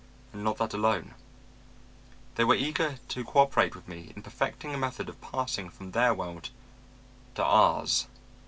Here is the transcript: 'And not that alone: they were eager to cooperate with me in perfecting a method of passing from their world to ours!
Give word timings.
'And 0.33 0.43
not 0.43 0.57
that 0.57 0.73
alone: 0.73 1.13
they 2.33 2.43
were 2.43 2.55
eager 2.55 2.97
to 3.09 3.23
cooperate 3.23 3.75
with 3.75 3.87
me 3.87 4.11
in 4.15 4.23
perfecting 4.23 4.73
a 4.73 4.77
method 4.79 5.07
of 5.09 5.21
passing 5.21 5.69
from 5.69 5.91
their 5.91 6.11
world 6.11 6.49
to 7.35 7.43
ours! 7.43 8.07